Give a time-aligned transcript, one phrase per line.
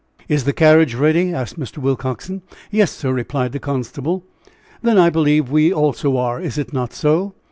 [0.27, 1.77] "Is the carriage ready?" asked Mr.
[1.77, 2.41] Willcoxen.
[2.71, 4.23] "Yes, sir," replied the constable.
[4.81, 7.35] "Then, I believe, we also are is it not so?"